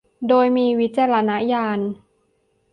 [0.27, 1.79] โดยมีวิจารณญาณ